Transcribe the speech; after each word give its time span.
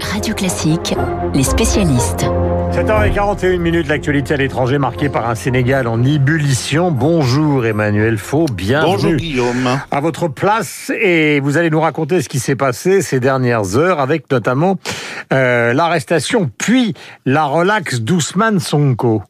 Radio 0.00 0.34
Classique, 0.34 0.94
les 1.34 1.42
spécialistes. 1.42 2.26
7h41 2.72 3.58
minutes, 3.58 3.88
l'actualité 3.88 4.34
à 4.34 4.36
l'étranger 4.36 4.78
marquée 4.78 5.08
par 5.08 5.28
un 5.28 5.34
Sénégal 5.34 5.86
en 5.86 6.02
ébullition. 6.02 6.90
Bonjour 6.90 7.64
Emmanuel 7.64 8.18
Faux, 8.18 8.46
bienvenue. 8.52 8.92
Bonjour 8.92 9.12
Guillaume. 9.14 9.80
À 9.90 10.00
votre 10.00 10.28
place 10.28 10.92
et 11.00 11.40
vous 11.40 11.56
allez 11.56 11.70
nous 11.70 11.80
raconter 11.80 12.20
ce 12.20 12.28
qui 12.28 12.38
s'est 12.38 12.56
passé 12.56 13.00
ces 13.00 13.20
dernières 13.20 13.76
heures 13.76 14.00
avec 14.00 14.30
notamment 14.30 14.76
euh, 15.32 15.72
l'arrestation 15.72 16.50
puis 16.58 16.94
la 17.24 17.44
relaxe 17.44 18.00
d'Ousmane 18.00 18.60
Sonko. 18.60 19.22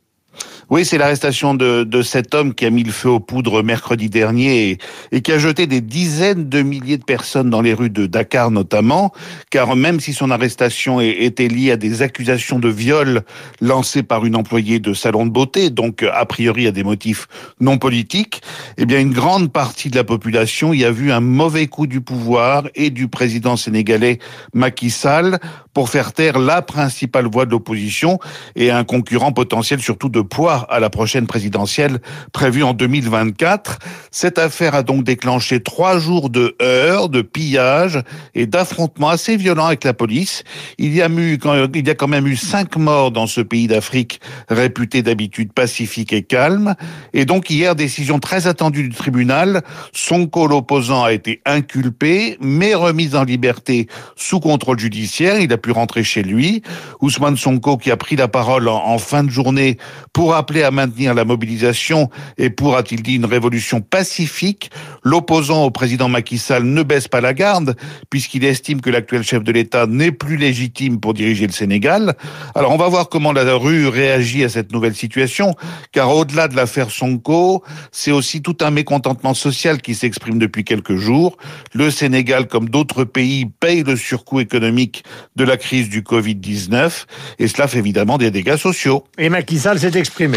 Oui, 0.69 0.85
c'est 0.85 0.99
l'arrestation 0.99 1.55
de, 1.55 1.85
de, 1.85 2.03
cet 2.03 2.35
homme 2.35 2.53
qui 2.53 2.67
a 2.67 2.71
mis 2.71 2.83
le 2.83 2.91
feu 2.91 3.09
aux 3.09 3.21
poudres 3.21 3.63
mercredi 3.63 4.11
dernier 4.11 4.81
et, 5.13 5.21
qui 5.21 5.31
a 5.31 5.39
jeté 5.39 5.69
des 5.69 5.81
dizaines 5.81 6.49
de 6.49 6.61
milliers 6.61 6.99
de 6.99 7.05
personnes 7.05 7.51
dans 7.51 7.61
les 7.61 7.73
rues 7.73 7.89
de 7.89 8.07
Dakar 8.07 8.51
notamment, 8.51 9.13
car 9.53 9.77
même 9.77 10.01
si 10.01 10.13
son 10.13 10.33
arrestation 10.33 11.01
était 11.01 11.47
liée 11.47 11.71
à 11.71 11.77
des 11.77 12.03
accusations 12.03 12.59
de 12.59 12.69
viol 12.69 13.23
lancées 13.61 14.03
par 14.03 14.25
une 14.25 14.35
employée 14.35 14.81
de 14.81 14.93
salon 14.93 15.25
de 15.27 15.31
beauté, 15.31 15.71
donc 15.71 16.03
a 16.03 16.27
priori 16.27 16.67
à 16.67 16.73
des 16.73 16.83
motifs 16.83 17.29
non 17.61 17.79
politiques, 17.79 18.43
eh 18.77 18.87
bien 18.87 18.99
une 18.99 19.13
grande 19.13 19.53
partie 19.53 19.89
de 19.89 19.95
la 19.95 20.05
population 20.05 20.73
y 20.73 20.85
a 20.85 20.91
vu 20.91 21.13
un 21.13 21.21
mauvais 21.21 21.69
coup 21.69 21.87
du 21.87 22.01
pouvoir 22.01 22.65
et 22.75 22.91
du 22.91 23.07
président 23.07 23.55
sénégalais 23.55 24.19
Macky 24.53 24.91
Sall 24.91 25.39
pour 25.73 25.91
faire 25.91 26.13
taire 26.13 26.41
la 26.41 26.61
principale 26.61 27.27
voix 27.27 27.47
de 27.47 27.53
l'opposition 27.53 28.19
et 28.57 28.73
un 28.73 28.83
concurrent 28.83 29.31
potentiel 29.33 29.81
surtout 29.81 30.09
de 30.09 30.23
poids 30.23 30.56
à 30.65 30.81
la 30.81 30.91
prochaine 30.91 31.27
présidentielle 31.27 32.01
prévue 32.33 32.63
en 32.63 32.73
2024. 32.73 33.79
Cette 34.11 34.39
affaire 34.39 34.75
a 34.75 34.83
donc 34.83 35.05
déclenché 35.05 35.63
trois 35.63 35.99
jours 35.99 36.31
de 36.31 36.57
heurts, 36.63 37.09
de 37.09 37.23
pillages 37.23 38.03
et 38.35 38.47
d'affrontements 38.47 39.11
assez 39.11 39.37
violents 39.37 39.67
avec 39.67 39.85
la 39.85 39.95
police. 39.95 40.43
Il 40.79 40.95
y 40.95 41.03
a 41.03 41.09
eu, 41.09 41.39
il 41.75 41.87
y 41.87 41.91
a 41.91 41.95
quand 41.95 42.09
même 42.09 42.27
eu 42.27 42.37
cinq 42.37 42.77
morts 42.77 43.11
dans 43.11 43.27
ce 43.27 43.41
pays 43.41 43.67
d'Afrique 43.67 44.21
réputé 44.49 45.03
d'habitude 45.03 45.53
pacifique 45.53 46.13
et 46.13 46.23
calme. 46.23 46.75
Et 47.13 47.25
donc 47.25 47.51
hier, 47.51 47.75
décision 47.75 48.19
très 48.19 48.47
attendue 48.47 48.89
du 48.89 48.95
tribunal. 48.95 49.63
Sonko, 49.93 50.47
l'opposant, 50.47 51.05
a 51.05 51.13
été 51.13 51.41
inculpé, 51.45 52.37
mais 52.41 52.75
remis 52.75 53.15
en 53.15 53.25
liberté 53.25 53.89
sous 54.17 54.41
contrôle 54.41 54.79
judiciaire. 54.79 55.41
Il 55.41 55.53
a 55.53 55.59
pu 55.59 55.71
rentrer 55.71 56.05
chez 56.05 56.23
lui. 56.23 56.63
Ousmane 57.01 57.37
Sonko, 57.37 57.77
qui 57.77 57.91
a 57.91 57.97
pris 57.97 58.17
la 58.17 58.29
parole 58.29 58.69
en, 58.69 58.87
en 58.87 58.99
fin 58.99 59.25
de 59.25 59.31
journée 59.31 59.79
pour 60.13 60.35
appelé 60.47 60.63
à 60.63 60.71
maintenir 60.71 61.13
la 61.13 61.25
mobilisation 61.25 62.09
et 62.39 62.51
pour, 62.51 62.77
a-t-il 62.77 63.03
dit, 63.03 63.17
une 63.17 63.25
révolution 63.25 63.81
pacifique, 63.81 64.71
l'opposant 65.03 65.65
au 65.65 65.73
président 65.73 66.09
Macky 66.09 66.39
Sall 66.39 66.63
ne 66.63 66.85
baisse 66.85 67.09
pas 67.09 67.21
la 67.21 67.35
garde 67.35 67.75
puisqu'il 68.11 68.45
estime 68.45 68.81
que 68.81 68.89
l'actuel 68.89 69.25
chef 69.25 69.43
de 69.43 69.51
l'État 69.51 69.89
n'est 69.89 70.13
plus 70.13 70.37
légitime 70.37 71.01
pour 71.01 71.15
diriger 71.15 71.49
le 71.49 71.53
Sénégal. 71.53 72.15
Alors 72.55 72.71
on 72.71 72.77
va 72.77 72.87
voir 72.87 73.09
comment 73.09 73.33
la 73.33 73.43
rue 73.55 73.89
réagit 73.89 74.45
à 74.45 74.49
cette 74.49 74.71
nouvelle 74.71 74.95
situation, 74.95 75.57
car 75.91 76.15
au-delà 76.15 76.47
de 76.47 76.55
l'affaire 76.55 76.93
Sonko, 76.93 77.65
c'est 77.91 78.13
aussi 78.13 78.41
tout 78.41 78.59
un 78.61 78.71
mécontentement 78.71 79.35
social 79.35 79.83
qui 79.83 79.97
s'exprime 79.97 80.39
depuis 80.39 80.63
quelques 80.63 80.95
jours. 80.95 81.39
Le 81.75 81.91
Sénégal, 81.91 82.47
comme 82.47 82.69
d'autres 82.69 83.03
pays, 83.03 83.47
paye 83.47 83.83
le 83.83 83.97
surcoût 83.97 84.39
économique 84.39 85.03
de 85.35 85.43
la 85.43 85.57
crise 85.57 85.89
du 85.89 86.03
Covid-19 86.03 87.07
et 87.41 87.49
cela 87.49 87.67
fait 87.67 87.79
évidemment 87.79 88.17
des 88.17 88.31
dégâts 88.31 88.57
sociaux. 88.57 89.03
Et 89.19 89.29
Macky 89.29 89.59
Sall 89.59 89.81
s'est 89.81 89.99
exprimé 89.99 90.36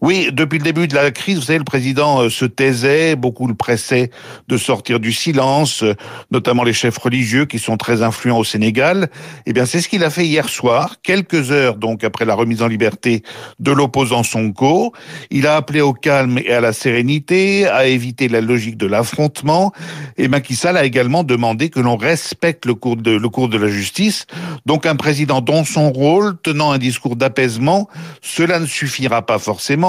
oui, 0.00 0.28
depuis 0.32 0.58
le 0.58 0.64
début 0.64 0.88
de 0.88 0.94
la 0.94 1.10
crise, 1.10 1.36
vous 1.36 1.42
savez, 1.42 1.58
le 1.58 1.64
président 1.64 2.22
euh, 2.22 2.28
se 2.28 2.44
taisait, 2.44 3.16
beaucoup 3.16 3.46
le 3.46 3.54
pressaient 3.54 4.10
de 4.48 4.56
sortir 4.56 5.00
du 5.00 5.12
silence, 5.12 5.82
euh, 5.82 5.94
notamment 6.30 6.64
les 6.64 6.72
chefs 6.72 6.98
religieux 6.98 7.46
qui 7.46 7.58
sont 7.58 7.76
très 7.76 8.02
influents 8.02 8.38
au 8.38 8.44
Sénégal. 8.44 9.08
Eh 9.46 9.52
bien, 9.52 9.66
c'est 9.66 9.80
ce 9.80 9.88
qu'il 9.88 10.04
a 10.04 10.10
fait 10.10 10.26
hier 10.26 10.48
soir, 10.48 10.96
quelques 11.02 11.52
heures 11.52 11.76
donc 11.76 12.04
après 12.04 12.24
la 12.24 12.34
remise 12.34 12.62
en 12.62 12.68
liberté 12.68 13.22
de 13.60 13.72
l'opposant 13.72 14.22
Sonko. 14.22 14.92
Il 15.30 15.46
a 15.46 15.56
appelé 15.56 15.80
au 15.80 15.92
calme 15.92 16.38
et 16.38 16.52
à 16.52 16.60
la 16.60 16.72
sérénité, 16.72 17.66
à 17.66 17.86
éviter 17.86 18.28
la 18.28 18.40
logique 18.40 18.76
de 18.76 18.86
l'affrontement. 18.86 19.72
Et 20.16 20.28
Macky 20.28 20.54
Sall 20.54 20.76
a 20.76 20.84
également 20.84 21.24
demandé 21.24 21.70
que 21.70 21.80
l'on 21.80 21.96
respecte 21.96 22.66
le 22.66 22.74
cours 22.74 22.96
de 22.96 23.12
le 23.12 23.28
cours 23.28 23.48
de 23.48 23.58
la 23.58 23.68
justice. 23.68 24.26
Donc, 24.66 24.86
un 24.86 24.96
président 24.96 25.40
dont 25.40 25.64
son 25.64 25.90
rôle, 25.92 26.36
tenant 26.42 26.72
un 26.72 26.78
discours 26.78 27.16
d'apaisement, 27.16 27.88
cela 28.22 28.58
ne 28.58 28.66
suffira 28.66 29.24
pas 29.24 29.38
forcément 29.38 29.83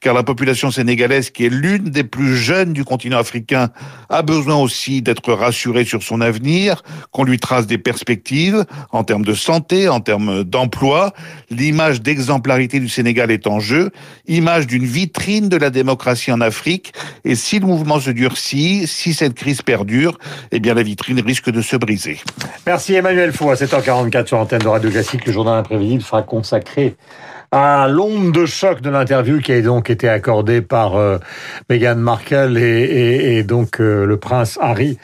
car 0.00 0.14
la 0.14 0.22
population 0.22 0.70
sénégalaise, 0.70 1.30
qui 1.30 1.46
est 1.46 1.48
l'une 1.48 1.84
des 1.84 2.04
plus 2.04 2.36
jeunes 2.36 2.72
du 2.72 2.84
continent 2.84 3.18
africain, 3.18 3.70
a 4.08 4.22
besoin 4.22 4.56
aussi 4.56 5.02
d'être 5.02 5.32
rassurée 5.32 5.84
sur 5.84 6.02
son 6.02 6.20
avenir, 6.20 6.82
qu'on 7.12 7.24
lui 7.24 7.38
trace 7.38 7.66
des 7.66 7.78
perspectives 7.78 8.64
en 8.92 9.04
termes 9.04 9.24
de 9.24 9.34
santé, 9.34 9.88
en 9.88 10.00
termes 10.00 10.44
d'emploi. 10.44 11.12
L'image 11.50 12.00
d'exemplarité 12.02 12.80
du 12.80 12.88
Sénégal 12.88 13.30
est 13.30 13.46
en 13.46 13.60
jeu, 13.60 13.90
image 14.26 14.66
d'une 14.66 14.84
vitrine 14.84 15.48
de 15.48 15.56
la 15.56 15.70
démocratie 15.70 16.32
en 16.32 16.40
Afrique. 16.40 16.92
Et 17.24 17.34
si 17.34 17.58
le 17.58 17.66
mouvement 17.66 18.00
se 18.00 18.10
durcit, 18.10 18.86
si 18.86 19.14
cette 19.14 19.34
crise 19.34 19.62
perdure, 19.62 20.18
eh 20.52 20.60
bien 20.60 20.74
la 20.74 20.82
vitrine 20.82 21.20
risque 21.20 21.50
de 21.50 21.62
se 21.62 21.76
briser. 21.76 22.20
Merci 22.66 22.94
Emmanuel 22.94 23.32
Fou. 23.32 23.50
À 23.50 23.54
7h44 23.54 24.26
sur 24.26 24.36
l'antenne 24.36 24.60
de 24.60 24.68
Radio 24.68 24.90
Classique, 24.90 25.26
le 25.26 25.32
journal 25.32 25.58
imprévisible 25.58 26.02
sera 26.02 26.22
consacré 26.22 26.96
à 27.50 27.88
l'onde 27.88 28.32
de 28.32 28.46
choc 28.46 28.80
de 28.80 28.90
l'interview 28.90 29.40
qui 29.40 29.52
a 29.52 29.62
donc 29.62 29.90
été 29.90 30.08
accordée 30.08 30.60
par 30.60 30.96
euh, 30.96 31.18
Meghan 31.70 31.96
Markle 31.96 32.58
et, 32.58 33.42
donc 33.42 33.80
euh, 33.80 34.04
le 34.04 34.16
prince 34.18 34.58
Harry 34.60 34.98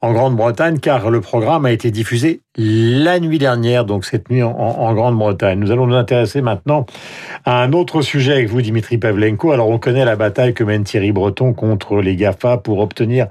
en 0.00 0.12
Grande-Bretagne, 0.12 0.78
car 0.78 1.10
le 1.10 1.20
programme 1.20 1.66
a 1.66 1.72
été 1.72 1.90
diffusé 1.90 2.40
la 2.58 3.20
nuit 3.20 3.38
dernière, 3.38 3.84
donc 3.84 4.04
cette 4.04 4.30
nuit 4.30 4.42
en, 4.42 4.50
en 4.50 4.92
Grande-Bretagne. 4.92 5.60
Nous 5.60 5.70
allons 5.70 5.86
nous 5.86 5.94
intéresser 5.94 6.42
maintenant 6.42 6.86
à 7.44 7.62
un 7.62 7.72
autre 7.72 8.02
sujet 8.02 8.32
avec 8.32 8.48
vous, 8.48 8.60
Dimitri 8.60 8.98
Pavlenko. 8.98 9.52
Alors, 9.52 9.68
on 9.68 9.78
connaît 9.78 10.04
la 10.04 10.16
bataille 10.16 10.54
que 10.54 10.64
mène 10.64 10.82
Thierry 10.82 11.12
Breton 11.12 11.52
contre 11.52 12.00
les 12.00 12.16
GAFA 12.16 12.58
pour 12.58 12.80
obtenir 12.80 13.28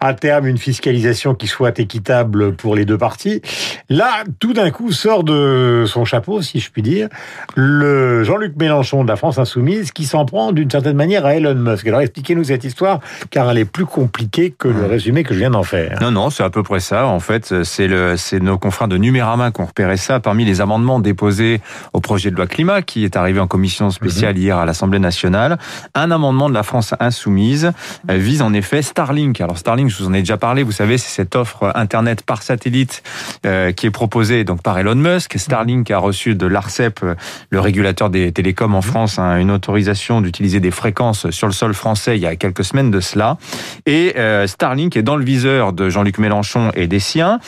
à 0.00 0.12
terme 0.12 0.48
une 0.48 0.58
fiscalisation 0.58 1.34
qui 1.34 1.46
soit 1.46 1.78
équitable 1.78 2.54
pour 2.56 2.74
les 2.74 2.84
deux 2.84 2.98
parties. 2.98 3.42
Là, 3.88 4.24
tout 4.40 4.52
d'un 4.52 4.72
coup, 4.72 4.90
sort 4.90 5.22
de 5.22 5.84
son 5.86 6.04
chapeau, 6.04 6.42
si 6.42 6.58
je 6.58 6.70
puis 6.70 6.82
dire, 6.82 7.08
le 7.54 8.24
Jean-Luc 8.24 8.56
Mélenchon 8.56 9.04
de 9.04 9.08
la 9.08 9.16
France 9.16 9.38
Insoumise 9.38 9.92
qui 9.92 10.04
s'en 10.04 10.24
prend 10.24 10.50
d'une 10.50 10.70
certaine 10.70 10.96
manière 10.96 11.24
à 11.24 11.36
Elon 11.36 11.54
Musk. 11.54 11.86
Alors, 11.86 12.00
expliquez-nous 12.00 12.44
cette 12.44 12.64
histoire, 12.64 12.98
car 13.30 13.48
elle 13.50 13.58
est 13.58 13.64
plus 13.64 13.86
compliquée 13.86 14.50
que 14.50 14.66
le 14.66 14.86
résumé 14.86 15.22
que 15.22 15.32
je 15.32 15.38
viens 15.38 15.50
d'en 15.50 15.62
faire. 15.62 15.96
Non, 16.00 16.10
non, 16.10 16.30
c'est 16.30 16.42
à 16.42 16.50
peu 16.50 16.64
près 16.64 16.80
ça. 16.80 17.06
En 17.06 17.20
fait, 17.20 17.62
c'est 17.62 17.86
le, 17.86 18.16
c'est 18.16 18.40
nos 18.40 18.58
confrères 18.64 18.88
de 18.88 18.96
Numérama 18.96 19.50
qui 19.50 19.60
ont 19.60 19.66
repéré 19.66 19.98
ça 19.98 20.20
parmi 20.20 20.46
les 20.46 20.62
amendements 20.62 20.98
déposés 20.98 21.60
au 21.92 22.00
projet 22.00 22.30
de 22.30 22.36
loi 22.36 22.46
climat 22.46 22.80
qui 22.80 23.04
est 23.04 23.14
arrivé 23.14 23.38
en 23.38 23.46
commission 23.46 23.90
spéciale 23.90 24.38
hier 24.38 24.56
à 24.56 24.64
l'Assemblée 24.64 24.98
nationale. 24.98 25.58
Un 25.94 26.10
amendement 26.10 26.48
de 26.48 26.54
la 26.54 26.62
France 26.62 26.94
insoumise 26.98 27.72
euh, 28.10 28.16
vise 28.16 28.40
en 28.40 28.54
effet 28.54 28.80
Starlink. 28.80 29.38
Alors 29.42 29.58
Starlink, 29.58 29.90
je 29.90 29.98
vous 29.98 30.08
en 30.08 30.14
ai 30.14 30.20
déjà 30.20 30.38
parlé, 30.38 30.62
vous 30.62 30.72
savez, 30.72 30.96
c'est 30.96 31.10
cette 31.10 31.36
offre 31.36 31.72
Internet 31.74 32.22
par 32.22 32.42
satellite 32.42 33.02
euh, 33.44 33.72
qui 33.72 33.84
est 33.84 33.90
proposée 33.90 34.44
donc 34.44 34.62
par 34.62 34.78
Elon 34.78 34.94
Musk. 34.94 35.38
Starlink 35.38 35.90
a 35.90 35.98
reçu 35.98 36.34
de 36.34 36.46
l'ARCEP, 36.46 37.00
euh, 37.02 37.14
le 37.50 37.60
régulateur 37.60 38.08
des 38.08 38.32
télécoms 38.32 38.74
en 38.74 38.80
France, 38.80 39.18
hein, 39.18 39.36
une 39.36 39.50
autorisation 39.50 40.22
d'utiliser 40.22 40.60
des 40.60 40.70
fréquences 40.70 41.28
sur 41.28 41.48
le 41.48 41.52
sol 41.52 41.74
français 41.74 42.16
il 42.16 42.22
y 42.22 42.26
a 42.26 42.34
quelques 42.36 42.64
semaines 42.64 42.90
de 42.90 43.00
cela. 43.00 43.36
Et 43.84 44.14
Starlink 44.46 44.96
est 44.96 45.02
dans 45.02 45.16
le 45.16 45.24
viseur 45.24 45.74
de 45.74 45.90
Jean-Luc 45.90 46.16
Mélenchon 46.16 46.70
et 46.74 46.86
des 46.86 46.98
siens 46.98 47.40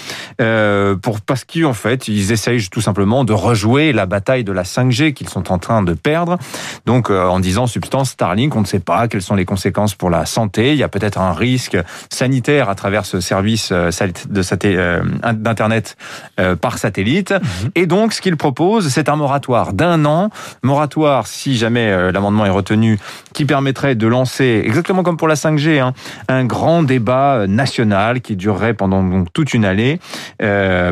pour 1.02 1.20
parce 1.20 1.44
qu'en 1.44 1.72
fait, 1.72 2.08
ils 2.08 2.32
essayent 2.32 2.68
tout 2.68 2.80
simplement 2.80 3.24
de 3.24 3.32
rejouer 3.32 3.92
la 3.92 4.06
bataille 4.06 4.44
de 4.44 4.52
la 4.52 4.62
5G 4.62 5.12
qu'ils 5.12 5.28
sont 5.28 5.52
en 5.52 5.58
train 5.58 5.82
de 5.82 5.94
perdre. 5.94 6.38
Donc, 6.86 7.10
euh, 7.10 7.26
en 7.26 7.40
disant 7.40 7.66
substance 7.66 8.10
Starlink, 8.10 8.54
on 8.56 8.60
ne 8.60 8.66
sait 8.66 8.80
pas 8.80 9.08
quelles 9.08 9.22
sont 9.22 9.34
les 9.34 9.44
conséquences 9.44 9.94
pour 9.94 10.10
la 10.10 10.26
santé. 10.26 10.72
Il 10.72 10.78
y 10.78 10.82
a 10.82 10.88
peut-être 10.88 11.18
un 11.18 11.32
risque 11.32 11.76
sanitaire 12.10 12.68
à 12.68 12.74
travers 12.74 13.04
ce 13.04 13.20
service 13.20 13.70
euh, 13.72 13.90
euh, 14.64 15.02
d'internet 15.32 15.96
par 16.60 16.78
satellite. 16.78 17.32
Mhm. 17.32 17.70
Et 17.74 17.86
donc, 17.86 18.12
ce 18.12 18.20
qu'ils 18.20 18.36
proposent, 18.36 18.88
c'est 18.88 19.08
un 19.08 19.16
moratoire 19.16 19.72
d'un 19.72 20.04
an, 20.04 20.30
moratoire 20.62 21.26
si 21.26 21.56
jamais 21.56 22.12
l'amendement 22.12 22.46
est 22.46 22.50
retenu, 22.50 22.98
qui 23.32 23.44
permettrait 23.44 23.94
de 23.94 24.06
lancer 24.06 24.62
exactement 24.64 25.02
comme 25.02 25.16
pour 25.16 25.28
la 25.28 25.34
5G, 25.34 25.80
hein, 25.80 25.92
un 26.28 26.44
grand 26.44 26.82
débat 26.82 27.46
national 27.46 28.20
qui 28.20 28.36
durerait 28.36 28.74
pendant 28.74 29.02
donc 29.02 29.32
toute 29.32 29.54
une 29.54 29.64
année, 29.64 30.00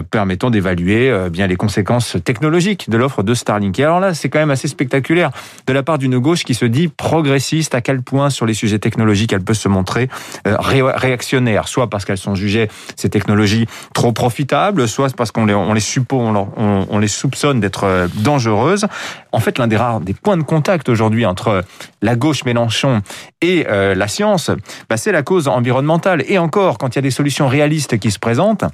permettant 0.03 0.51
d'évaluer 0.51 1.11
euh, 1.11 1.29
bien 1.29 1.47
les 1.47 1.57
conséquences 1.57 2.17
technologiques 2.25 2.89
de 2.89 2.97
l'offre 2.97 3.23
de 3.23 3.35
Starlink. 3.35 3.79
Et 3.79 3.85
alors 3.85 4.01
là, 4.01 4.15
c'est 4.15 4.29
quand 4.29 4.39
même 4.39 4.51
assez 4.51 4.69
spectaculaire 4.69 5.31
de 5.67 5.73
la 5.73 5.83
part 5.83 5.99
d'une 5.99 6.19
gauche 6.19 6.45
qui 6.45 6.55
se 6.55 6.65
dit 6.65 6.89
progressiste, 6.89 7.75
à 7.75 7.81
quel 7.81 8.03
point 8.03 8.31
sur 8.31 8.47
les 8.47 8.55
sujets 8.55 8.79
technologiques 8.79 9.33
elle 9.33 9.43
peut 9.43 9.55
se 9.55 9.69
montrer 9.69 10.09
euh, 10.47 10.57
réactionnaire, 10.59 11.69
soit 11.69 11.91
parce 11.91 12.05
qu'elles 12.05 12.19
sont 12.19 12.35
jugées 12.35 12.69
ces 12.97 13.09
technologies 13.09 13.67
trop 13.93 14.13
profitables, 14.13 14.89
soit 14.89 15.15
parce 15.15 15.31
qu'on 15.31 15.47
les, 15.47 17.09
soupçonne 17.09 17.61
d'être 17.61 17.85
euh, 17.85 18.09
dangereuses. 18.17 18.87
En 19.33 19.41
fait, 19.41 19.59
l'un 19.59 19.67
des 19.67 19.77
rares 19.77 20.01
des 20.01 20.15
points 20.15 20.37
de 20.37 20.43
contact 20.43 20.89
aujourd'hui 20.89 21.27
entre 21.27 21.65
la 22.03 22.17
gauche 22.17 22.45
Mélenchon 22.45 23.03
et 23.41 23.65
la 23.65 24.09
science, 24.09 24.51
bah, 24.89 24.97
c'est 24.97 25.13
la 25.13 25.23
cause 25.23 25.49
environnementale. 25.49 26.23
Et 26.29 26.39
encore, 26.39 26.79
quand 26.79 26.95
il 26.95 26.97
y 26.97 26.99
a 27.01 27.03
des 27.03 27.11
solutions 27.11 27.49
réalistes 27.49 27.99
qui 27.99 28.11
se 28.11 28.19
présentent, 28.19 28.65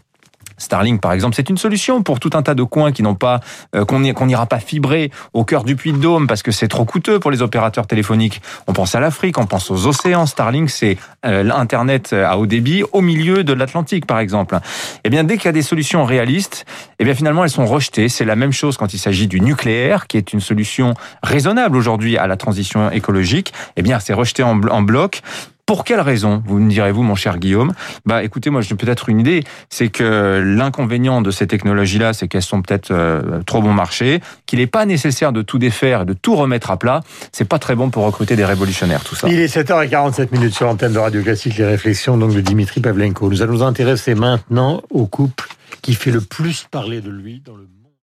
Starlink, 0.61 1.01
par 1.01 1.13
exemple, 1.13 1.35
c'est 1.35 1.49
une 1.51 1.59
solution 1.59 2.03
pour 2.03 2.21
tout 2.21 2.31
un 2.35 2.43
tas 2.43 2.55
de 2.55 2.63
coins 2.63 2.93
qui 2.93 3.03
n'ont 3.03 3.15
pas, 3.15 3.41
euh, 3.75 3.85
qu'on 3.85 4.27
n'ira 4.27 4.47
pas 4.47 4.61
fibrer 4.61 5.11
au 5.33 5.45
cœur 5.45 5.65
du 5.65 5.75
puits 5.75 5.93
de 5.93 5.99
Dôme 5.99 6.27
parce 6.27 6.43
que 6.43 6.53
c'est 6.53 6.69
trop 6.69 6.85
coûteux 6.85 7.19
pour 7.19 7.31
les 7.31 7.43
opérateurs 7.43 7.87
téléphoniques. 7.87 8.41
On 8.67 8.73
pense 8.73 8.95
à 8.95 9.01
l'Afrique, 9.01 9.39
on 9.39 9.47
pense 9.47 9.71
aux 9.71 9.87
océans. 9.87 10.27
Starlink, 10.27 10.71
c'est 10.71 10.97
euh, 11.27 11.43
l'internet 11.43 12.13
à 12.13 12.39
haut 12.39 12.47
débit 12.47 12.85
au 12.93 13.01
milieu 13.01 13.43
de 13.43 13.53
l'Atlantique, 13.53 14.07
par 14.07 14.19
exemple. 14.19 14.59
Eh 15.05 15.11
bien, 15.11 15.25
dès 15.25 15.37
qu'il 15.37 15.47
y 15.47 15.49
a 15.49 15.53
des 15.53 15.63
solutions 15.63 16.05
réalistes, 16.05 16.67
eh 16.99 17.05
bien 17.05 17.15
finalement 17.15 17.43
elles 17.45 17.51
sont 17.51 17.67
rejetées. 17.67 18.09
C'est 18.09 18.25
la 18.25 18.37
même 18.37 18.53
chose 18.53 18.77
quand 18.77 18.95
il 18.95 18.99
s'agit 18.99 19.27
du 19.27 19.41
nucléaire, 19.41 20.07
qui 20.07 20.17
est 20.17 20.33
une 20.33 20.41
solution 20.41 20.95
raisonnable 21.23 21.77
aujourd'hui 21.77 22.19
à 22.19 22.27
la 22.27 22.37
transition 22.37 22.91
écologique. 22.91 23.53
Eh 23.77 23.83
bien, 23.83 23.99
c'est 24.01 24.15
rejeté 24.15 24.43
en 24.43 24.83
bloc. 24.83 25.23
Pour 25.71 25.85
quelle 25.85 26.01
raison 26.01 26.43
Vous 26.47 26.59
me 26.59 26.69
direz-vous, 26.69 27.05
mon 27.05 27.15
cher 27.15 27.39
Guillaume? 27.39 27.75
Bah, 28.05 28.25
écoutez, 28.25 28.51
moi, 28.51 28.61
j'ai 28.61 28.75
peut-être 28.75 29.09
une 29.09 29.21
idée. 29.21 29.45
C'est 29.69 29.87
que 29.87 30.43
l'inconvénient 30.45 31.23
de 31.23 31.31
ces 31.31 31.47
technologies-là, 31.47 32.13
c'est 32.13 32.27
qu'elles 32.27 32.43
sont 32.43 32.61
peut-être 32.61 32.91
euh, 32.91 33.41
trop 33.47 33.63
bon 33.63 33.73
marché, 33.73 34.21
qu'il 34.47 34.59
n'est 34.59 34.67
pas 34.67 34.85
nécessaire 34.85 35.33
de 35.33 35.43
tout 35.43 35.59
défaire 35.59 36.03
et 36.03 36.05
de 36.07 36.13
tout 36.13 36.35
remettre 36.35 36.73
à 36.73 36.77
plat. 36.77 37.03
C'est 37.31 37.45
pas 37.45 37.61
très 37.61 37.77
bon 37.77 37.89
pour 37.89 38.05
recruter 38.05 38.35
des 38.35 38.45
révolutionnaires, 38.45 39.05
tout 39.05 39.15
ça. 39.15 39.29
Il 39.29 39.39
est 39.39 39.47
7h47 39.47 40.33
minutes 40.33 40.55
sur 40.55 40.67
l'antenne 40.67 40.93
de 40.93 40.99
Radio 40.99 41.23
Classique, 41.23 41.57
les 41.57 41.67
réflexions 41.67 42.19
donc 42.19 42.35
de 42.35 42.41
Dimitri 42.41 42.81
Pavlenko. 42.81 43.31
Nous 43.31 43.41
allons 43.41 43.53
nous 43.53 43.63
intéresser 43.63 44.17
maintenant 44.17 44.83
au 44.91 45.07
couple 45.07 45.47
qui 45.83 45.95
fait 45.95 46.11
le 46.11 46.21
plus 46.21 46.67
parler 46.69 47.01
de 47.01 47.11
lui 47.11 47.45
dans 47.47 47.55
le 47.55 47.63
monde. 47.63 47.80